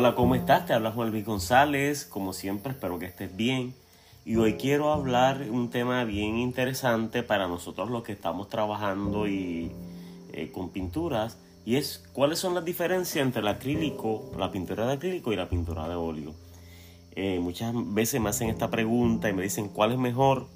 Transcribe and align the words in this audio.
Hola, 0.00 0.14
¿cómo 0.14 0.36
estás? 0.36 0.64
Te 0.64 0.74
habla 0.74 0.92
Juan 0.92 1.10
Luis 1.10 1.24
González. 1.24 2.04
Como 2.04 2.32
siempre, 2.32 2.70
espero 2.70 3.00
que 3.00 3.06
estés 3.06 3.34
bien. 3.34 3.74
Y 4.24 4.36
hoy 4.36 4.52
quiero 4.54 4.92
hablar 4.92 5.50
un 5.50 5.70
tema 5.70 6.04
bien 6.04 6.38
interesante 6.38 7.24
para 7.24 7.48
nosotros 7.48 7.90
los 7.90 8.04
que 8.04 8.12
estamos 8.12 8.48
trabajando 8.48 9.26
y, 9.26 9.72
eh, 10.32 10.52
con 10.52 10.68
pinturas. 10.68 11.36
Y 11.66 11.74
es 11.74 12.08
cuáles 12.12 12.38
son 12.38 12.54
las 12.54 12.64
diferencias 12.64 13.26
entre 13.26 13.40
el 13.40 13.48
acrílico, 13.48 14.30
la 14.38 14.52
pintura 14.52 14.86
de 14.86 14.92
acrílico 14.92 15.32
y 15.32 15.36
la 15.36 15.48
pintura 15.48 15.88
de 15.88 15.96
óleo. 15.96 16.32
Eh, 17.16 17.40
muchas 17.40 17.74
veces 17.74 18.20
me 18.20 18.28
hacen 18.28 18.50
esta 18.50 18.70
pregunta 18.70 19.28
y 19.28 19.32
me 19.32 19.42
dicen 19.42 19.68
cuál 19.68 19.90
es 19.90 19.98
mejor. 19.98 20.46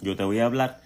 Yo 0.00 0.16
te 0.16 0.24
voy 0.24 0.38
a 0.38 0.46
hablar 0.46 0.80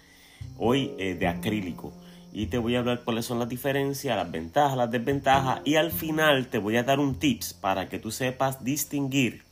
hoy 0.58 0.96
eh, 0.98 1.14
de 1.14 1.28
acrílico 1.28 1.92
y 2.36 2.48
te 2.48 2.58
voy 2.58 2.76
a 2.76 2.80
hablar 2.80 3.00
cuáles 3.02 3.24
son 3.24 3.38
las 3.38 3.48
diferencias, 3.48 4.14
las 4.14 4.30
ventajas, 4.30 4.76
las 4.76 4.90
desventajas 4.90 5.62
y 5.64 5.76
al 5.76 5.90
final 5.90 6.48
te 6.48 6.58
voy 6.58 6.76
a 6.76 6.82
dar 6.82 7.00
un 7.00 7.14
tips 7.14 7.54
para 7.54 7.88
que 7.88 7.98
tú 7.98 8.10
sepas 8.10 8.62
distinguir 8.62 9.42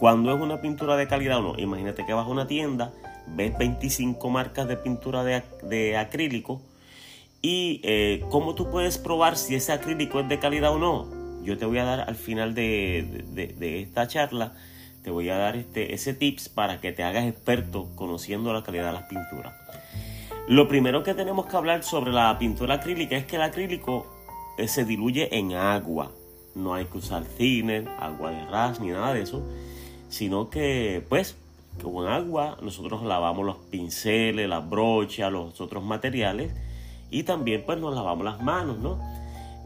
cuando 0.00 0.34
es 0.34 0.38
una 0.38 0.60
pintura 0.60 0.98
de 0.98 1.08
calidad 1.08 1.38
o 1.38 1.54
no. 1.54 1.58
Imagínate 1.58 2.04
que 2.04 2.12
vas 2.12 2.26
a 2.26 2.28
una 2.28 2.46
tienda, 2.46 2.92
ves 3.26 3.56
25 3.56 4.28
marcas 4.28 4.68
de 4.68 4.76
pintura 4.76 5.24
de, 5.24 5.96
acrílico 5.96 6.60
y 7.40 7.80
eh, 7.84 8.22
cómo 8.28 8.54
tú 8.54 8.70
puedes 8.70 8.98
probar 8.98 9.38
si 9.38 9.54
ese 9.54 9.72
acrílico 9.72 10.20
es 10.20 10.28
de 10.28 10.38
calidad 10.38 10.72
o 10.72 10.78
no. 10.78 11.08
Yo 11.42 11.56
te 11.56 11.64
voy 11.64 11.78
a 11.78 11.84
dar 11.84 12.00
al 12.00 12.16
final 12.16 12.54
de, 12.54 13.80
esta 13.82 14.06
charla, 14.08 14.52
te 15.02 15.10
voy 15.10 15.30
a 15.30 15.38
dar 15.38 15.56
este, 15.56 15.94
ese 15.94 16.12
tips 16.12 16.50
para 16.50 16.82
que 16.82 16.92
te 16.92 17.02
hagas 17.02 17.24
experto 17.24 17.88
conociendo 17.94 18.52
la 18.52 18.62
calidad 18.62 18.88
de 18.88 18.92
las 18.92 19.04
pinturas. 19.04 19.54
Lo 20.48 20.66
primero 20.66 21.02
que 21.02 21.12
tenemos 21.12 21.44
que 21.44 21.58
hablar 21.58 21.84
sobre 21.84 22.10
la 22.10 22.38
pintura 22.38 22.76
acrílica 22.76 23.18
es 23.18 23.26
que 23.26 23.36
el 23.36 23.42
acrílico 23.42 24.06
eh, 24.56 24.66
se 24.66 24.86
diluye 24.86 25.36
en 25.36 25.52
agua. 25.52 26.10
No 26.54 26.72
hay 26.72 26.86
que 26.86 26.96
usar 26.96 27.24
cine, 27.24 27.84
agua 28.00 28.30
de 28.30 28.46
ras 28.46 28.80
ni 28.80 28.88
nada 28.88 29.12
de 29.12 29.20
eso, 29.20 29.42
sino 30.08 30.48
que 30.48 31.04
pues 31.06 31.36
con 31.82 32.08
agua 32.08 32.56
nosotros 32.62 33.02
lavamos 33.02 33.44
los 33.44 33.56
pinceles, 33.56 34.48
las 34.48 34.66
brochas, 34.66 35.30
los 35.30 35.60
otros 35.60 35.84
materiales 35.84 36.50
y 37.10 37.24
también 37.24 37.62
pues 37.66 37.78
nos 37.78 37.94
lavamos 37.94 38.24
las 38.24 38.40
manos, 38.40 38.78
¿no? 38.78 38.98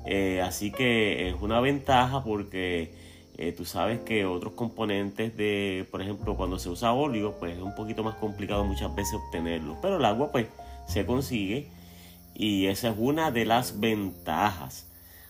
Eh, 0.05 0.43
así 0.43 0.73
que 0.73 1.29
es 1.29 1.37
una 1.41 1.61
ventaja 1.61 2.25
porque 2.25 2.93
eh, 3.39 3.53
tú 3.53 3.65
sabes 3.65 4.01
que 4.01 4.27
otros 4.27 4.55
componentes 4.55 5.37
de, 5.37 5.87
por 5.93 6.03
ejemplo, 6.03 6.37
cuando 6.37 6.59
se 6.59 6.71
usa 6.71 6.93
óleo, 6.93 7.37
pues 7.39 7.57
es 7.57 7.63
un 7.63 7.75
poquito 7.77 8.03
más 8.03 8.17
complicado 8.17 8.65
muchas 8.65 8.93
veces 8.97 9.15
obtenerlo. 9.15 9.77
Pero 9.81 9.97
el 9.99 10.05
agua, 10.05 10.31
pues, 10.33 10.49
se 10.87 11.07
consigue 11.07 11.69
y 12.35 12.67
esa 12.67 12.91
es 12.91 12.97
una 12.99 13.31
de 13.31 13.45
las 13.45 13.81
ventajas. 13.81 14.89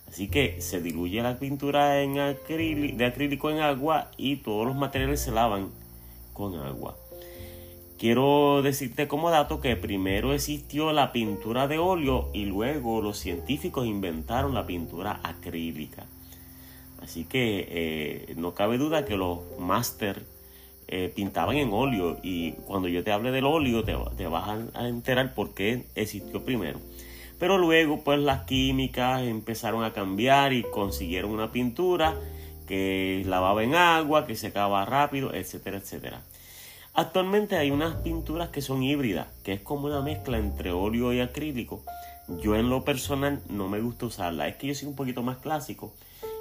Así 0.08 0.28
que 0.28 0.60
se 0.60 0.82
diluye 0.82 1.22
la 1.22 1.38
pintura 1.38 2.02
en 2.02 2.14
de 2.14 3.04
acrílico 3.06 3.50
en 3.50 3.60
agua 3.60 4.10
y 4.16 4.36
todos 4.36 4.66
los 4.66 4.76
materiales 4.76 5.20
se 5.20 5.32
lavan 5.32 5.70
con 6.32 6.54
agua. 6.56 6.96
Quiero 7.98 8.62
decirte 8.62 9.06
como 9.06 9.30
dato 9.30 9.60
que 9.60 9.76
primero 9.76 10.34
existió 10.34 10.92
la 10.92 11.12
pintura 11.12 11.68
de 11.68 11.78
óleo 11.78 12.30
y 12.32 12.46
luego 12.46 13.00
los 13.00 13.16
científicos 13.16 13.86
inventaron 13.86 14.54
la 14.54 14.66
pintura 14.66 15.20
acrílica. 15.22 16.04
Así 17.00 17.24
que 17.24 17.66
eh, 17.70 18.34
no 18.36 18.54
cabe 18.54 18.76
duda 18.76 19.04
que 19.04 19.16
los 19.16 19.38
máster 19.58 20.26
eh, 20.94 21.08
pintaban 21.08 21.56
en 21.56 21.72
óleo 21.72 22.18
y 22.22 22.52
cuando 22.66 22.86
yo 22.86 23.02
te 23.02 23.12
hable 23.12 23.30
del 23.30 23.46
óleo 23.46 23.82
te, 23.82 23.96
te 24.14 24.26
vas 24.26 24.60
a, 24.74 24.86
enterar 24.86 25.34
por 25.34 25.54
qué 25.54 25.86
existió 25.94 26.44
primero. 26.44 26.80
Pero 27.38 27.56
luego 27.56 28.04
pues 28.04 28.18
las 28.18 28.42
químicas 28.42 29.22
empezaron 29.22 29.84
a 29.84 29.94
cambiar 29.94 30.52
y 30.52 30.64
consiguieron 30.64 31.30
una 31.30 31.50
pintura 31.50 32.14
que 32.66 33.22
lavaba 33.24 33.64
en 33.64 33.74
agua, 33.74 34.26
que 34.26 34.36
secaba 34.36 34.84
rápido, 34.84 35.32
etcétera, 35.32 35.78
etcétera. 35.78 36.20
Actualmente 36.92 37.56
hay 37.56 37.70
unas 37.70 37.94
pinturas 38.02 38.50
que 38.50 38.60
son 38.60 38.82
híbridas, 38.82 39.28
que 39.44 39.54
es 39.54 39.62
como 39.62 39.86
una 39.86 40.02
mezcla 40.02 40.36
entre 40.36 40.72
óleo 40.72 41.14
y 41.14 41.20
acrílico. 41.20 41.82
Yo 42.42 42.54
en 42.54 42.68
lo 42.68 42.84
personal 42.84 43.40
no 43.48 43.66
me 43.66 43.80
gusta 43.80 44.04
usarla, 44.04 44.46
es 44.46 44.56
que 44.56 44.66
yo 44.66 44.74
soy 44.74 44.88
un 44.88 44.94
poquito 44.94 45.22
más 45.22 45.38
clásico 45.38 45.94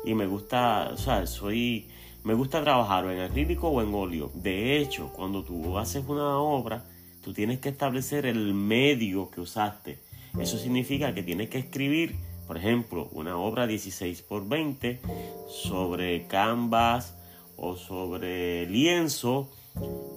y 0.06 0.14
me 0.14 0.26
gusta, 0.26 0.92
o 0.94 0.98
sea, 0.98 1.26
soy 1.28 1.88
me 2.24 2.36
gusta 2.36 2.64
trabajar 2.64 3.06
en 3.06 3.22
acrílico 3.22 3.70
o 3.70 3.82
en 3.82 3.94
óleo. 3.96 4.32
De 4.36 4.78
hecho, 4.78 5.12
cuando 5.12 5.44
tú 5.44 5.80
haces 5.80 6.04
una 6.08 6.38
obra, 6.38 6.86
tú 7.24 7.34
tienes 7.34 7.60
que 7.60 7.70
establecer 7.70 8.28
el 8.28 8.54
medio 8.54 9.32
que 9.32 9.42
usaste. 9.42 10.00
Eso 10.40 10.60
significa 10.60 11.16
que 11.16 11.24
tienes 11.24 11.50
que 11.50 11.58
escribir, 11.58 12.16
por 12.46 12.58
ejemplo, 12.58 13.10
una 13.12 13.38
obra 13.38 13.66
16 13.66 14.22
por 14.22 14.48
20 14.48 15.00
sobre 15.48 16.28
canvas 16.28 17.18
o 17.58 17.76
sobre 17.76 18.68
lienzo 18.68 19.50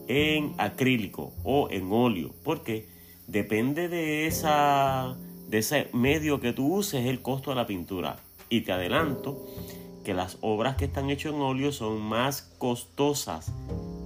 en 0.07 0.55
acrílico 0.59 1.33
o 1.43 1.69
en 1.71 1.91
óleo, 1.91 2.35
porque 2.45 2.87
depende 3.27 3.89
de 3.89 4.27
esa 4.27 5.17
de 5.49 5.59
ese 5.59 5.89
medio 5.93 6.41
que 6.41 6.53
tú 6.53 6.75
uses 6.75 7.07
el 7.07 7.23
costo 7.23 7.51
de 7.51 7.57
la 7.57 7.67
pintura. 7.67 8.24
Y 8.55 8.61
te 8.61 8.71
adelanto 8.71 9.45
que 10.05 10.15
las 10.15 10.39
obras 10.41 10.77
que 10.77 10.85
están 10.85 11.11
hechas 11.11 11.33
en 11.33 11.41
óleo 11.41 11.73
son 11.73 12.01
más 12.01 12.55
costosas 12.59 13.51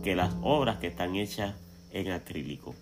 que 0.03 0.17
las 0.17 0.35
obras 0.41 0.79
que 0.79 0.87
están 0.87 1.17
hechas 1.17 1.55
en 1.93 2.13
acrílico. 2.13 2.75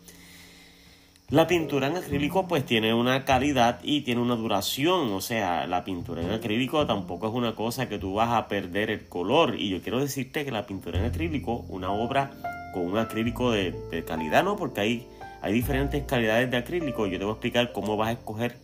La 1.29 1.49
pintura 1.49 1.89
en 1.89 1.97
acrílico 1.97 2.47
pues 2.47 2.65
tiene 2.65 2.95
una 2.95 3.25
calidad 3.25 3.81
y 3.83 4.03
tiene 4.03 4.21
una 4.21 4.37
duración, 4.37 5.13
o 5.13 5.21
sea, 5.21 5.67
la 5.67 5.83
pintura 5.83 6.23
en 6.23 6.31
acrílico 6.31 6.87
tampoco 6.87 7.27
es 7.27 7.35
una 7.35 7.57
cosa 7.57 7.89
que 7.89 7.99
tú 7.99 8.15
vas 8.15 8.31
a 8.31 8.47
perder 8.47 8.91
el 8.91 9.09
color 9.09 9.57
y 9.59 9.69
yo 9.69 9.83
quiero 9.83 9.99
decirte 9.99 10.45
que 10.45 10.53
la 10.53 10.67
pintura 10.67 11.01
en 11.01 11.07
acrílico, 11.07 11.65
una 11.69 11.91
obra 11.91 12.31
con 12.73 12.87
un 12.87 12.97
acrílico 12.97 13.51
de, 13.51 14.05
calidad, 14.07 14.45
¿no? 14.45 14.55
Porque 14.55 14.83
hay, 14.83 15.09
hay 15.43 15.53
diferentes 15.53 16.05
calidades 16.05 16.49
de 16.49 16.59
acrílico, 16.59 17.09
yo 17.09 17.19
te 17.19 17.25
voy 17.25 17.33
a 17.33 17.35
explicar 17.35 17.73
cómo 17.73 17.97
vas 17.97 18.11
a 18.11 18.13
escoger 18.13 18.57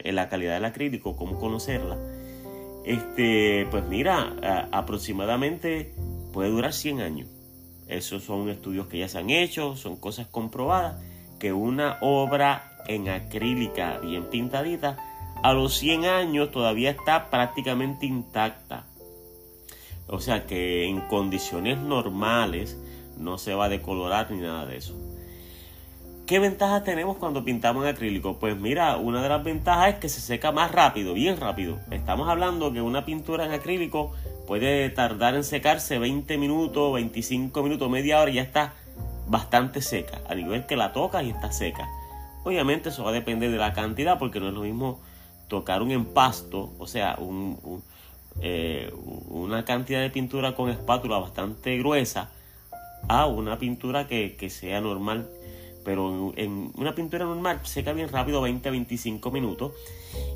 eh, 0.00 0.12
la 0.12 0.28
calidad 0.28 0.52
del 0.52 0.66
acrílico, 0.66 1.16
cómo 1.16 1.40
conocerla 1.40 1.96
este, 2.84 3.66
pues 3.70 3.86
mira, 3.86 4.68
aproximadamente 4.72 5.94
puede 6.32 6.50
durar 6.50 6.72
100 6.72 7.00
años. 7.00 7.28
Esos 7.88 8.22
son 8.22 8.48
estudios 8.48 8.86
que 8.86 8.98
ya 8.98 9.08
se 9.08 9.18
han 9.18 9.30
hecho, 9.30 9.76
son 9.76 9.96
cosas 9.96 10.26
comprobadas, 10.28 11.02
que 11.38 11.52
una 11.52 11.98
obra 12.00 12.78
en 12.86 13.08
acrílica 13.08 13.98
bien 13.98 14.24
pintadita, 14.30 14.98
a 15.42 15.52
los 15.52 15.74
100 15.74 16.04
años 16.04 16.50
todavía 16.50 16.90
está 16.90 17.30
prácticamente 17.30 18.06
intacta. 18.06 18.86
O 20.06 20.20
sea 20.20 20.46
que 20.46 20.84
en 20.86 21.00
condiciones 21.02 21.78
normales 21.78 22.78
no 23.16 23.38
se 23.38 23.54
va 23.54 23.66
a 23.66 23.68
decolorar 23.68 24.30
ni 24.30 24.38
nada 24.38 24.66
de 24.66 24.76
eso. 24.76 24.94
¿Qué 26.30 26.38
ventajas 26.38 26.84
tenemos 26.84 27.16
cuando 27.16 27.44
pintamos 27.44 27.82
en 27.82 27.90
acrílico? 27.90 28.38
Pues 28.38 28.56
mira, 28.56 28.96
una 28.98 29.20
de 29.20 29.28
las 29.28 29.42
ventajas 29.42 29.94
es 29.94 29.98
que 29.98 30.08
se 30.08 30.20
seca 30.20 30.52
más 30.52 30.70
rápido, 30.70 31.12
bien 31.12 31.36
rápido. 31.40 31.80
Estamos 31.90 32.28
hablando 32.28 32.72
que 32.72 32.80
una 32.80 33.04
pintura 33.04 33.46
en 33.46 33.50
acrílico 33.50 34.12
puede 34.46 34.90
tardar 34.90 35.34
en 35.34 35.42
secarse 35.42 35.98
20 35.98 36.38
minutos, 36.38 36.94
25 36.94 37.64
minutos, 37.64 37.90
media 37.90 38.20
hora 38.20 38.30
y 38.30 38.34
ya 38.34 38.42
está 38.42 38.74
bastante 39.26 39.82
seca. 39.82 40.20
A 40.28 40.36
nivel 40.36 40.66
que 40.66 40.76
la 40.76 40.92
tocas 40.92 41.24
y 41.24 41.30
está 41.30 41.50
seca. 41.50 41.88
Obviamente 42.44 42.90
eso 42.90 43.02
va 43.02 43.10
a 43.10 43.12
depender 43.12 43.50
de 43.50 43.58
la 43.58 43.72
cantidad 43.72 44.16
porque 44.16 44.38
no 44.38 44.46
es 44.46 44.54
lo 44.54 44.60
mismo 44.60 45.00
tocar 45.48 45.82
un 45.82 45.90
empasto, 45.90 46.72
o 46.78 46.86
sea, 46.86 47.18
eh, 48.40 48.94
una 49.30 49.64
cantidad 49.64 50.00
de 50.00 50.10
pintura 50.10 50.54
con 50.54 50.70
espátula 50.70 51.18
bastante 51.18 51.76
gruesa 51.78 52.30
a 53.08 53.26
una 53.26 53.58
pintura 53.58 54.06
que, 54.06 54.36
que 54.36 54.48
sea 54.48 54.80
normal 54.80 55.28
pero 55.84 56.32
en 56.36 56.72
una 56.76 56.94
pintura 56.94 57.24
normal 57.24 57.60
seca 57.64 57.92
bien 57.92 58.08
rápido, 58.08 58.46
20-25 58.46 59.32
minutos. 59.32 59.72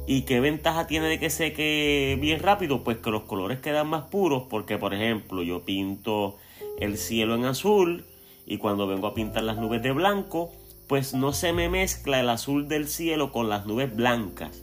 ¿Y 0.06 0.22
qué 0.22 0.40
ventaja 0.40 0.86
tiene 0.86 1.08
de 1.08 1.18
que 1.18 1.30
seque 1.30 2.18
bien 2.20 2.40
rápido? 2.40 2.84
Pues 2.84 2.98
que 2.98 3.10
los 3.10 3.22
colores 3.22 3.58
quedan 3.58 3.88
más 3.88 4.04
puros, 4.04 4.44
porque 4.48 4.78
por 4.78 4.94
ejemplo 4.94 5.42
yo 5.42 5.64
pinto 5.64 6.36
el 6.78 6.98
cielo 6.98 7.34
en 7.34 7.44
azul 7.44 8.04
y 8.46 8.58
cuando 8.58 8.86
vengo 8.86 9.06
a 9.06 9.14
pintar 9.14 9.42
las 9.44 9.58
nubes 9.58 9.82
de 9.82 9.92
blanco, 9.92 10.52
pues 10.86 11.14
no 11.14 11.32
se 11.32 11.52
me 11.52 11.68
mezcla 11.68 12.20
el 12.20 12.28
azul 12.28 12.68
del 12.68 12.88
cielo 12.88 13.32
con 13.32 13.48
las 13.48 13.66
nubes 13.66 13.94
blancas, 13.94 14.62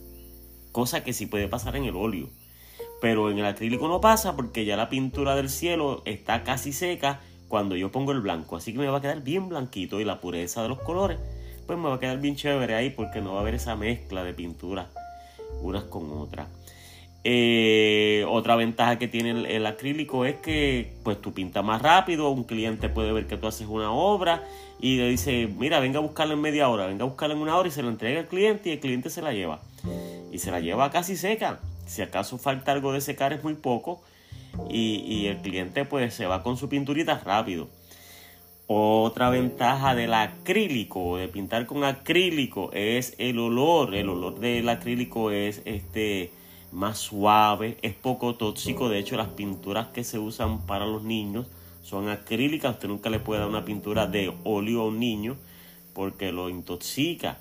cosa 0.70 1.02
que 1.02 1.12
sí 1.12 1.26
puede 1.26 1.48
pasar 1.48 1.76
en 1.76 1.84
el 1.84 1.96
óleo. 1.96 2.28
Pero 3.00 3.30
en 3.30 3.38
el 3.38 3.46
acrílico 3.46 3.88
no 3.88 4.00
pasa 4.00 4.36
porque 4.36 4.64
ya 4.64 4.76
la 4.76 4.88
pintura 4.88 5.34
del 5.34 5.50
cielo 5.50 6.02
está 6.04 6.44
casi 6.44 6.72
seca 6.72 7.20
cuando 7.52 7.76
yo 7.76 7.92
pongo 7.92 8.12
el 8.12 8.22
blanco. 8.22 8.56
Así 8.56 8.72
que 8.72 8.78
me 8.78 8.86
va 8.86 8.96
a 8.96 9.00
quedar 9.02 9.20
bien 9.20 9.50
blanquito 9.50 10.00
y 10.00 10.06
la 10.06 10.22
pureza 10.22 10.62
de 10.62 10.70
los 10.70 10.80
colores, 10.80 11.18
pues 11.66 11.78
me 11.78 11.86
va 11.90 11.96
a 11.96 12.00
quedar 12.00 12.18
bien 12.18 12.34
chévere 12.34 12.74
ahí 12.74 12.88
porque 12.88 13.20
no 13.20 13.32
va 13.32 13.40
a 13.40 13.42
haber 13.42 13.56
esa 13.56 13.76
mezcla 13.76 14.24
de 14.24 14.32
pinturas 14.32 14.86
unas 15.60 15.84
con 15.84 16.10
otras. 16.12 16.48
Eh, 17.24 18.24
otra 18.26 18.56
ventaja 18.56 18.98
que 18.98 19.06
tiene 19.06 19.54
el, 19.54 19.66
acrílico 19.66 20.24
es 20.24 20.36
que 20.36 20.94
pues 21.02 21.20
tú 21.20 21.34
pintas 21.34 21.62
más 21.62 21.82
rápido, 21.82 22.30
un 22.30 22.44
cliente 22.44 22.88
puede 22.88 23.12
ver 23.12 23.26
que 23.26 23.36
tú 23.36 23.46
haces 23.46 23.66
una 23.68 23.92
obra 23.92 24.44
y 24.80 24.96
le 24.96 25.10
dice, 25.10 25.46
mira, 25.58 25.78
venga 25.78 25.98
a 25.98 26.02
buscarla 26.02 26.32
en 26.32 26.40
media 26.40 26.70
hora, 26.70 26.86
venga 26.86 27.04
a 27.04 27.06
buscarla 27.06 27.34
en 27.34 27.42
una 27.42 27.58
hora 27.58 27.68
y 27.68 27.70
se 27.70 27.82
la 27.82 27.90
entrega 27.90 28.20
al 28.20 28.28
cliente 28.28 28.70
y 28.70 28.72
el 28.72 28.80
cliente 28.80 29.10
se 29.10 29.20
la 29.20 29.34
lleva. 29.34 29.60
Y 30.32 30.38
se 30.38 30.50
la 30.50 30.60
lleva 30.60 30.90
casi 30.90 31.18
seca. 31.18 31.60
Si 31.84 32.00
acaso 32.00 32.38
falta 32.38 32.72
algo 32.72 32.94
de 32.94 33.02
secar 33.02 33.34
es 33.34 33.44
muy 33.44 33.52
poco 33.52 34.00
y, 34.68 35.26
el 35.26 35.38
cliente 35.38 35.84
pues 35.84 36.14
se 36.14 36.26
va 36.26 36.42
con 36.42 36.56
su 36.56 36.68
pinturita 36.68 37.18
rápido. 37.18 37.68
Otra 38.66 39.28
ventaja 39.28 39.94
del 39.94 40.14
acrílico, 40.14 41.16
de 41.16 41.28
pintar 41.28 41.66
con 41.66 41.84
acrílico, 41.84 42.70
es 42.72 43.14
el 43.18 43.38
olor. 43.38 43.94
El 43.94 44.08
olor 44.08 44.38
del 44.38 44.68
acrílico 44.68 45.30
es 45.30 45.62
este 45.64 46.32
más 46.70 46.98
suave, 46.98 47.76
es 47.82 47.94
poco 47.94 48.34
tóxico. 48.36 48.88
De 48.88 48.98
hecho, 48.98 49.16
las 49.16 49.28
pinturas 49.28 49.88
que 49.88 50.04
se 50.04 50.18
usan 50.18 50.64
para 50.66 50.86
los 50.86 51.02
niños 51.02 51.46
son 51.82 52.08
acrílicas. 52.08 52.74
Usted 52.74 52.88
nunca 52.88 53.10
le 53.10 53.20
puede 53.20 53.40
dar 53.40 53.48
una 53.48 53.64
pintura 53.64 54.06
de 54.06 54.32
óleo 54.44 54.82
a 54.82 54.86
un 54.86 54.98
niño 54.98 55.36
porque 55.92 56.32
lo 56.32 56.48
intoxica. 56.48 57.38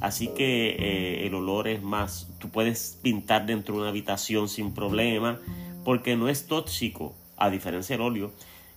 Así 0.00 0.28
que 0.28 0.70
eh, 0.70 1.26
el 1.26 1.34
olor 1.34 1.68
es 1.68 1.82
más, 1.82 2.28
tú 2.40 2.50
puedes 2.50 2.98
pintar 3.00 3.46
dentro 3.46 3.74
de 3.74 3.80
una 3.80 3.90
habitación 3.90 4.48
sin 4.48 4.74
problema 4.74 5.38
porque 5.84 6.16
no 6.16 6.28
es 6.28 6.46
tóxico, 6.46 7.14
a 7.36 7.50
diferencia 7.50 7.96
del 7.96 8.06
óleo, 8.06 8.32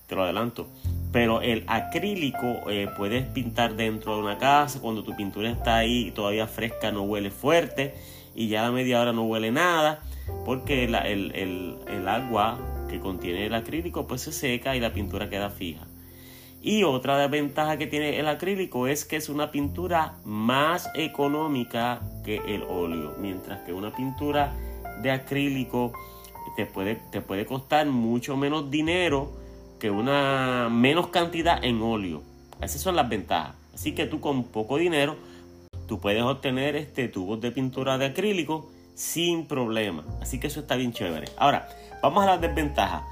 te 0.07 0.15
lo 0.15 0.23
adelanto. 0.23 0.67
Pero 1.11 1.41
el 1.41 1.63
acrílico 1.67 2.69
eh, 2.69 2.89
puedes 2.97 3.25
pintar 3.27 3.75
dentro 3.75 4.15
de 4.15 4.21
una 4.21 4.37
casa 4.37 4.79
cuando 4.81 5.03
tu 5.03 5.15
pintura 5.15 5.49
está 5.49 5.77
ahí 5.77 6.11
todavía 6.11 6.47
fresca, 6.47 6.91
no 6.91 7.03
huele 7.03 7.31
fuerte 7.31 7.95
y 8.35 8.47
ya 8.49 8.67
a 8.67 8.71
media 8.71 9.01
hora 9.01 9.13
no 9.13 9.23
huele 9.23 9.51
nada 9.51 10.03
porque 10.45 10.83
el, 10.83 10.95
el 10.95 12.07
agua 12.07 12.59
que 12.89 12.99
contiene 12.99 13.45
el 13.45 13.53
acrílico 13.53 14.07
pues 14.07 14.21
se 14.21 14.31
seca 14.31 14.75
y 14.75 14.79
la 14.79 14.93
pintura 14.93 15.29
queda 15.29 15.49
fija. 15.49 15.87
Y 16.61 16.83
otra 16.83 17.17
desventaja 17.17 17.77
que 17.77 17.87
tiene 17.87 18.19
el 18.19 18.27
acrílico 18.27 18.87
es 18.87 19.05
que 19.05 19.15
es 19.15 19.29
una 19.29 19.51
pintura 19.51 20.15
más 20.25 20.89
económica 20.95 22.01
que 22.25 22.41
el 22.47 22.63
óleo, 22.63 23.15
mientras 23.19 23.61
que 23.61 23.73
una 23.73 23.95
pintura 23.95 24.53
de 25.01 25.11
acrílico 25.11 25.93
te 26.55 26.65
puede, 26.65 26.95
te 27.11 27.21
puede 27.21 27.45
costar 27.45 27.85
mucho 27.87 28.37
menos 28.37 28.69
dinero 28.71 29.31
que 29.79 29.91
una 29.91 30.69
menos 30.69 31.07
cantidad 31.07 31.63
en 31.63 31.81
óleo. 31.81 32.23
Esas 32.61 32.81
son 32.81 32.95
las 32.95 33.07
ventajas. 33.07 33.55
Así 33.73 33.93
que 33.93 34.05
tú 34.05 34.19
con 34.19 34.43
poco 34.45 34.77
dinero, 34.77 35.15
tú 35.87 35.99
puedes 35.99 36.23
obtener 36.23 36.75
este 36.75 37.07
tubos 37.07 37.39
de 37.41 37.51
pintura 37.51 37.97
de 37.97 38.05
acrílico 38.07 38.69
sin 38.95 39.45
problema. 39.45 40.03
Así 40.21 40.39
que 40.39 40.47
eso 40.47 40.61
está 40.61 40.75
bien 40.75 40.91
chévere. 40.91 41.29
Ahora, 41.37 41.69
vamos 42.01 42.23
a 42.23 42.27
las 42.27 42.41
desventajas. 42.41 43.03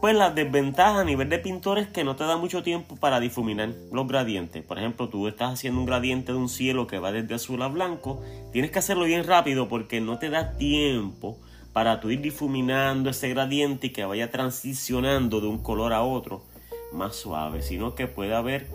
Pues 0.00 0.14
la 0.14 0.30
desventaja 0.30 1.00
a 1.00 1.04
nivel 1.04 1.28
de 1.28 1.38
pintor 1.38 1.78
es 1.78 1.88
que 1.88 2.04
no 2.04 2.14
te 2.16 2.24
da 2.24 2.36
mucho 2.36 2.62
tiempo 2.62 2.96
para 2.96 3.18
difuminar 3.18 3.70
los 3.90 4.06
gradientes. 4.06 4.62
Por 4.62 4.78
ejemplo, 4.78 5.08
tú 5.08 5.26
estás 5.26 5.54
haciendo 5.54 5.80
un 5.80 5.86
gradiente 5.86 6.32
de 6.32 6.38
un 6.38 6.48
cielo 6.48 6.86
que 6.86 6.98
va 6.98 7.10
desde 7.10 7.34
azul 7.34 7.62
a 7.62 7.68
blanco. 7.68 8.22
Tienes 8.52 8.70
que 8.70 8.78
hacerlo 8.78 9.04
bien 9.04 9.24
rápido 9.24 9.68
porque 9.68 10.00
no 10.00 10.18
te 10.18 10.30
da 10.30 10.52
tiempo 10.52 11.38
para 11.76 12.00
tú 12.00 12.10
ir 12.10 12.22
difuminando 12.22 13.10
ese 13.10 13.28
gradiente 13.28 13.88
y 13.88 13.90
que 13.90 14.06
vaya 14.06 14.30
transicionando 14.30 15.42
de 15.42 15.46
un 15.46 15.58
color 15.58 15.92
a 15.92 16.00
otro 16.00 16.42
más 16.90 17.16
suave, 17.16 17.60
sino 17.60 17.94
que 17.94 18.06
puede 18.06 18.34
haber 18.34 18.66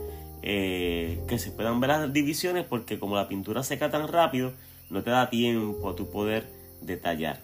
eh, 0.44 1.20
que 1.28 1.40
se 1.40 1.50
puedan 1.50 1.80
ver 1.80 1.90
las 1.90 2.14
divisiones 2.14 2.64
porque 2.64 3.00
como 3.00 3.16
la 3.16 3.28
pintura 3.28 3.64
seca 3.64 3.90
tan 3.90 4.08
rápido, 4.08 4.54
no 4.92 5.02
te 5.02 5.10
da 5.10 5.32
tiempo 5.32 5.90
a 5.90 5.96
tu 5.96 6.12
poder 6.12 6.46
detallar. 6.82 7.42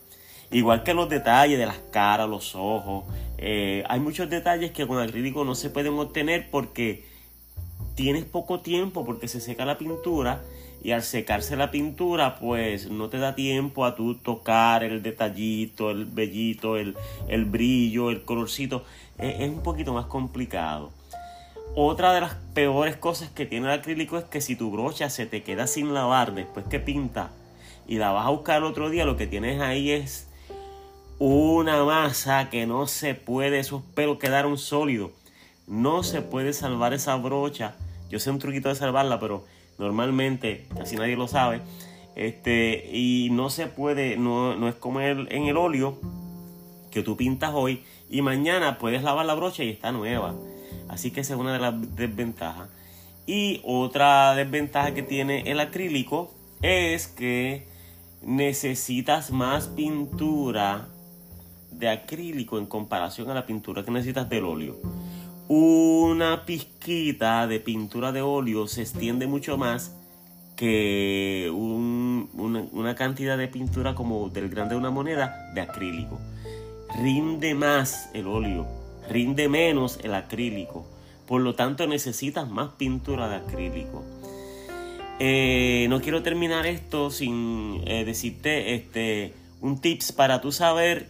Igual 0.51 0.83
que 0.83 0.93
los 0.93 1.09
detalles 1.09 1.57
de 1.57 1.65
las 1.65 1.79
caras, 1.91 2.29
los 2.29 2.53
ojos, 2.53 3.05
eh, 3.39 3.83
hay 3.89 3.99
muchos 3.99 4.29
detalles 4.29 4.69
que 4.73 4.85
con 4.85 4.99
acrílico 4.99 5.43
no 5.43 5.55
se 5.55 5.71
pueden 5.71 5.97
obtener 5.97 6.51
porque 6.51 7.03
tienes 7.95 8.25
poco 8.25 8.59
tiempo 8.59 9.05
porque 9.05 9.27
se 9.27 9.41
seca 9.41 9.65
la 9.65 9.79
pintura 9.79 10.43
y 10.87 10.93
al 10.93 11.03
secarse 11.03 11.57
la 11.57 11.69
pintura 11.69 12.37
pues 12.39 12.89
no 12.89 13.09
te 13.09 13.17
da 13.17 13.35
tiempo 13.35 13.83
a 13.83 13.93
tú 13.93 14.15
tocar 14.15 14.85
el 14.85 15.03
detallito, 15.03 15.91
el 15.91 16.05
bellito, 16.05 16.77
el, 16.77 16.95
brillo, 17.43 18.09
el 18.09 18.23
colorcito. 18.23 18.85
Es, 19.17 19.41
es, 19.41 19.49
un 19.49 19.63
poquito 19.63 19.93
más 19.93 20.05
complicado. 20.05 20.91
Otra 21.75 22.13
de 22.13 22.21
las 22.21 22.35
peores 22.53 22.95
cosas 22.95 23.29
que 23.29 23.45
tiene 23.45 23.65
el 23.65 23.77
acrílico 23.77 24.17
es 24.17 24.23
que 24.23 24.39
si 24.39 24.55
tu 24.55 24.71
brocha 24.71 25.09
se 25.09 25.25
te 25.25 25.43
queda 25.43 25.67
sin 25.67 25.93
lavar 25.93 26.33
después 26.33 26.65
que 26.67 26.79
pinta 26.79 27.31
y 27.85 27.97
la 27.97 28.11
vas 28.11 28.25
a 28.25 28.29
buscar 28.29 28.59
el 28.59 28.63
otro 28.63 28.89
día, 28.89 29.03
lo 29.03 29.17
que 29.17 29.27
tienes 29.27 29.59
ahí 29.59 29.91
es 29.91 30.29
una 31.19 31.83
masa 31.83 32.49
que 32.49 32.65
no 32.65 32.87
se 32.87 33.13
puede, 33.13 33.59
esos 33.59 33.81
pelos 33.93 34.19
quedaron 34.19 34.57
sólidos. 34.57 35.11
No 35.67 36.03
se 36.03 36.21
puede 36.21 36.53
salvar 36.53 36.93
esa 36.93 37.17
brocha. 37.17 37.75
Yo 38.09 38.21
sé 38.21 38.31
un 38.31 38.39
truquito 38.39 38.69
de 38.69 38.75
salvarla, 38.75 39.19
pero 39.19 39.43
normalmente 39.77 40.67
casi 40.75 40.95
nadie 40.95 41.15
lo 41.15 41.27
sabe. 41.27 41.61
Este, 42.15 42.89
y 42.91 43.29
no 43.31 43.49
se 43.49 43.67
puede, 43.67 44.17
no, 44.17 44.55
no 44.55 44.67
es 44.67 44.75
como 44.75 45.01
en 45.01 45.27
el 45.29 45.57
óleo 45.57 45.99
que 46.89 47.03
tú 47.03 47.15
pintas 47.15 47.51
hoy 47.53 47.83
y 48.09 48.21
mañana 48.21 48.79
puedes 48.79 49.03
lavar 49.03 49.25
la 49.25 49.35
brocha 49.35 49.63
y 49.63 49.69
está 49.69 49.91
nueva. 49.91 50.33
Así 50.89 51.11
que 51.11 51.21
esa 51.21 51.33
es 51.35 51.39
una 51.39 51.53
de 51.53 51.59
las 51.59 51.95
desventajas. 51.95 52.69
Y 53.25 53.61
otra 53.65 54.33
desventaja 54.35 54.93
que 54.93 55.03
tiene 55.03 55.51
el 55.51 55.59
acrílico 55.59 56.33
es 56.61 57.07
que 57.07 57.67
necesitas 58.23 59.31
más 59.31 59.67
pintura 59.67 60.87
de 61.71 61.89
acrílico 61.89 62.57
en 62.57 62.65
comparación 62.65 63.29
a 63.29 63.33
la 63.33 63.45
pintura 63.45 63.83
que 63.83 63.91
necesitas 63.91 64.27
del 64.29 64.45
óleo 64.45 64.77
una 65.47 66.45
pizquita 66.45 67.47
de 67.47 67.59
pintura 67.59 68.11
de 68.11 68.21
óleo 68.21 68.67
se 68.67 68.81
extiende 68.81 69.27
mucho 69.27 69.57
más 69.57 69.93
que 70.57 71.49
una, 71.53 72.95
cantidad 72.95 73.37
de 73.37 73.47
pintura 73.47 73.95
como 73.95 74.29
del 74.29 74.49
grande 74.49 74.73
de 74.73 74.79
una 74.79 74.89
moneda 74.89 75.51
de 75.53 75.61
acrílico. 75.61 76.19
Rinde 77.01 77.53
más 77.53 78.09
el 78.13 78.27
óleo, 78.27 78.67
rinde 79.09 79.47
menos 79.47 79.99
el 80.03 80.15
acrílico. 80.15 80.85
Por 81.27 81.41
lo 81.41 81.55
tanto 81.55 81.85
necesitas 81.87 82.49
más 82.49 82.71
pintura 82.77 83.29
de 83.29 83.35
acrílico. 83.35 84.03
Eh, 85.19 85.85
no 85.89 86.01
quiero 86.01 86.23
terminar 86.23 86.65
esto 86.65 87.11
sin 87.11 87.83
eh, 87.85 88.05
decirte 88.05 88.75
este, 88.75 89.33
un 89.61 89.79
tips 89.79 90.11
para 90.11 90.41
tú 90.41 90.51
saber 90.51 91.07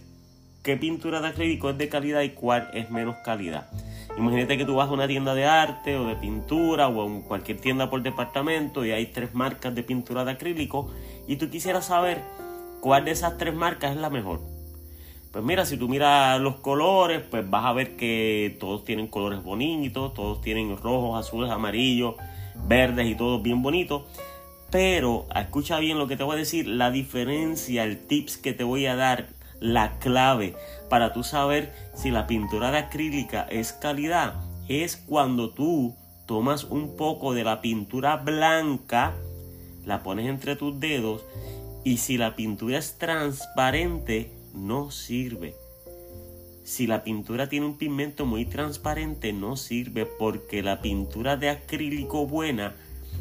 qué 0.63 0.77
pintura 0.77 1.21
de 1.21 1.27
acrílico 1.27 1.69
es 1.69 1.77
de 1.77 1.89
calidad 1.89 2.21
y 2.21 2.29
cuál 2.31 2.69
es 2.73 2.89
menos 2.89 3.15
calidad. 3.23 3.69
Imagínate 4.17 4.57
que 4.57 4.65
tú 4.65 4.75
vas 4.75 4.89
a 4.89 4.93
una 4.93 5.07
tienda 5.07 5.35
de 5.35 5.45
arte 5.45 5.95
o 5.95 6.05
de 6.05 6.15
pintura 6.15 6.87
o 6.87 7.19
a 7.19 7.23
cualquier 7.23 7.61
tienda 7.61 7.89
por 7.89 8.01
departamento 8.01 8.83
y 8.83 8.91
hay 8.91 9.05
tres 9.07 9.35
marcas 9.35 9.75
de 9.75 9.83
pintura 9.83 10.25
de 10.25 10.31
acrílico 10.31 10.91
y 11.27 11.35
tú 11.35 11.51
quisieras 11.51 11.85
saber 11.85 12.23
cuál 12.81 13.05
de 13.05 13.11
esas 13.11 13.37
tres 13.37 13.53
marcas 13.53 13.91
es 13.91 13.97
la 13.97 14.09
mejor. 14.09 14.41
Pues 15.31 15.45
mira, 15.45 15.67
si 15.67 15.77
tú 15.77 15.87
miras 15.87 16.41
los 16.41 16.55
colores, 16.55 17.21
pues 17.29 17.47
vas 17.47 17.65
a 17.65 17.73
ver 17.73 17.95
que 17.95 18.57
todos 18.59 18.83
tienen 18.83 19.07
colores 19.07 19.43
bonitos, 19.43 20.15
todos 20.15 20.41
tienen 20.41 20.75
rojos, 20.77 21.19
azules, 21.19 21.51
amarillos, 21.51 22.15
verdes 22.67 23.05
y 23.07 23.13
todos 23.13 23.43
bien 23.43 23.61
bonitos. 23.61 24.03
Pero 24.71 25.27
escucha 25.35 25.77
bien 25.77 25.99
lo 25.99 26.07
que 26.07 26.17
te 26.17 26.23
voy 26.23 26.35
a 26.35 26.39
decir, 26.39 26.67
la 26.67 26.89
diferencia, 26.89 27.83
el 27.83 28.07
tips 28.07 28.37
que 28.37 28.53
te 28.53 28.63
voy 28.63 28.87
a 28.87 28.95
dar 28.95 29.27
la 29.59 29.99
clave 29.99 30.55
para 30.89 31.13
tú 31.13 31.23
saber 31.23 31.73
si 31.93 32.11
la 32.11 32.27
pintura 32.27 32.71
de 32.71 32.77
acrílica 32.79 33.47
es 33.49 33.73
calidad 33.73 34.35
es 34.67 34.97
cuando 34.97 35.49
tú 35.49 35.95
tomas 36.25 36.65
un 36.65 36.95
poco 36.97 37.33
de 37.33 37.43
la 37.43 37.61
pintura 37.61 38.17
blanca, 38.17 39.15
la 39.85 40.03
pones 40.03 40.27
entre 40.27 40.55
tus 40.55 40.79
dedos 40.79 41.23
y 41.83 41.97
si 41.97 42.17
la 42.17 42.35
pintura 42.35 42.77
es 42.77 42.97
transparente, 42.97 44.31
no 44.53 44.91
sirve. 44.91 45.55
Si 46.65 46.85
la 46.85 47.05
pintura 47.05 47.47
tiene 47.47 47.65
un 47.65 47.77
pigmento 47.77 48.25
muy 48.25 48.45
transparente, 48.45 49.31
no 49.31 49.55
sirve 49.55 50.05
porque 50.05 50.61
la 50.61 50.81
pintura 50.81 51.37
de 51.37 51.49
acrílico 51.49 52.27
buena 52.27 52.75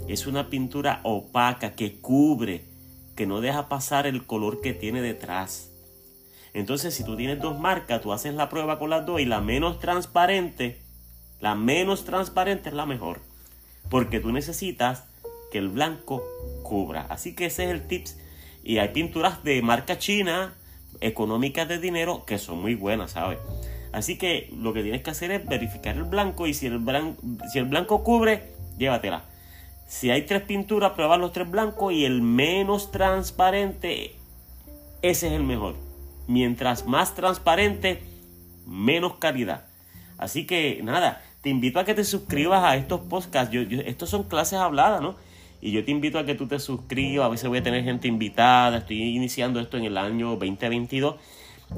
es 0.09 0.27
una 0.27 0.51
pintura 0.51 1.01
opaca 1.05 1.77
que 1.77 2.01
cubre, 2.01 2.65
que 3.15 3.27
no 3.27 3.41
deja 3.41 3.69
pasar 3.69 4.09
el 4.09 4.27
color 4.27 4.61
que 4.61 4.75
tiene 4.75 5.01
detrás. 5.01 5.71
Entonces, 6.57 6.95
si 6.95 7.05
tú 7.05 7.17
tienes 7.19 7.39
dos 7.39 7.59
marcas, 7.59 8.01
tú 8.01 8.15
haces 8.15 8.33
la 8.33 8.49
prueba 8.49 8.79
con 8.79 8.89
las 8.89 9.05
dos 9.05 9.21
y 9.21 9.27
la 9.27 9.43
menos 9.43 9.79
transparente, 9.79 10.81
la 11.39 11.55
menos 11.55 12.07
transparente 12.07 12.71
es 12.71 12.75
la 12.75 12.87
mejor. 12.87 13.21
Porque 13.91 14.21
tú 14.21 14.33
necesitas 14.33 15.05
que 15.53 15.59
el 15.59 15.69
blanco 15.69 16.25
cubra. 16.63 17.03
Así 17.11 17.35
que 17.35 17.45
ese 17.45 17.65
es 17.65 17.71
el 17.73 17.87
tips. 17.87 18.19
Y 18.65 18.79
hay 18.79 18.89
pinturas 18.89 19.45
de 19.45 19.61
marca 19.61 19.99
china, 19.99 20.55
económicas 21.03 21.69
de 21.69 21.79
dinero, 21.79 22.25
que 22.25 22.39
son 22.39 22.63
muy 22.63 22.75
buenas, 22.75 23.11
¿sabes? 23.11 23.39
Así 23.93 24.17
que 24.17 24.51
lo 24.57 24.73
que 24.73 24.83
tienes 24.83 25.03
que 25.03 25.11
hacer 25.11 25.33
es 25.33 25.47
verificar 25.47 25.95
el 25.95 26.05
blanco 26.05 26.47
y 26.47 26.55
si 26.55 26.65
el 26.69 26.79
blanco, 26.79 27.21
si 27.53 27.59
el 27.59 27.67
blanco 27.67 28.03
cubre, 28.03 28.55
llévatela. 28.79 29.25
Si 29.87 30.11
hay 30.11 30.23
tres 30.23 30.41
pinturas, 30.41 30.93
prueba 30.93 31.19
los 31.19 31.33
tres 31.33 31.51
blancos 31.51 31.93
y 31.93 32.07
el 32.07 32.23
menos 32.23 32.91
transparente, 32.93 34.15
ese 35.03 35.27
es 35.27 35.33
el 35.35 35.45
mejor. 35.45 35.86
Mientras 36.27 36.87
más 36.87 37.15
transparente, 37.15 38.03
menos 38.67 39.17
calidad. 39.17 39.67
Así 40.19 40.47
que 40.47 40.81
nada, 40.83 41.23
te 41.43 41.51
invito 41.51 41.79
a 41.79 41.85
que 41.85 41.95
te 41.95 42.05
suscribas 42.05 42.65
a 42.65 42.77
estos 42.77 43.01
podcasts. 43.03 43.55
Estos 43.55 44.11
son 44.11 44.25
clases 44.25 44.59
habladas, 44.59 45.01
¿no? 45.01 45.15
Y 45.61 45.73
yo 45.73 45.85
te 45.85 45.91
invito 45.91 46.19
a 46.19 46.27
que 46.27 46.35
tú 46.35 46.47
te 46.47 46.59
suscribas. 46.59 47.27
A 47.27 47.29
veces 47.29 47.49
voy 47.49 47.59
a 47.59 47.63
tener 47.63 47.85
gente 47.85 48.09
invitada. 48.09 48.79
Estoy 48.79 49.03
iniciando 49.03 49.61
esto 49.61 49.77
en 49.77 49.85
el 49.85 49.97
año 49.97 50.37
2022. 50.37 51.17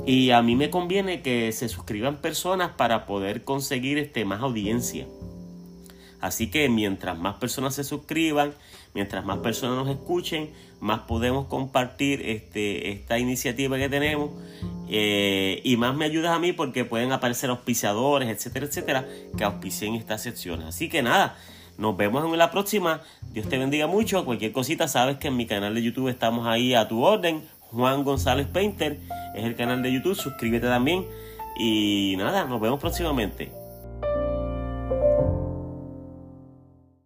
Y 0.06 0.30
a 0.30 0.42
mí 0.42 0.56
me 0.56 0.70
conviene 0.70 1.22
que 1.22 1.52
se 1.52 1.68
suscriban 1.68 2.16
personas 2.16 2.72
para 2.72 3.06
poder 3.06 3.44
conseguir 3.44 3.98
este, 3.98 4.24
más 4.24 4.40
audiencia. 4.40 5.06
Así 6.20 6.50
que 6.50 6.68
mientras 6.68 7.18
más 7.18 7.36
personas 7.36 7.74
se 7.74 7.84
suscriban, 7.84 8.52
mientras 8.98 9.24
más 9.24 9.38
personas 9.38 9.76
nos 9.76 9.88
escuchen, 9.88 10.50
más 10.80 11.02
podemos 11.02 11.46
compartir 11.46 12.20
este, 12.20 12.90
esta 12.90 13.16
iniciativa 13.16 13.78
que 13.78 13.88
tenemos 13.88 14.30
eh, 14.88 15.60
y 15.62 15.76
más 15.76 15.94
me 15.94 16.04
ayudas 16.04 16.34
a 16.34 16.40
mí 16.40 16.52
porque 16.52 16.84
pueden 16.84 17.12
aparecer 17.12 17.48
auspiciadores, 17.48 18.28
etcétera, 18.28 18.66
etcétera, 18.66 19.06
que 19.36 19.44
auspicien 19.44 19.94
estas 19.94 20.24
secciones. 20.24 20.66
Así 20.66 20.88
que 20.88 21.00
nada, 21.00 21.36
nos 21.76 21.96
vemos 21.96 22.24
en 22.24 22.36
la 22.36 22.50
próxima. 22.50 23.02
Dios 23.30 23.48
te 23.48 23.56
bendiga 23.56 23.86
mucho. 23.86 24.24
Cualquier 24.24 24.50
cosita, 24.50 24.88
sabes 24.88 25.18
que 25.18 25.28
en 25.28 25.36
mi 25.36 25.46
canal 25.46 25.76
de 25.76 25.82
YouTube 25.84 26.08
estamos 26.08 26.48
ahí 26.48 26.74
a 26.74 26.88
tu 26.88 27.04
orden. 27.04 27.44
Juan 27.70 28.02
González 28.02 28.48
Painter 28.48 28.98
es 29.36 29.44
el 29.44 29.54
canal 29.54 29.80
de 29.80 29.92
YouTube. 29.92 30.16
Suscríbete 30.16 30.66
también. 30.66 31.06
Y 31.56 32.16
nada, 32.18 32.46
nos 32.46 32.60
vemos 32.60 32.80
próximamente. 32.80 33.67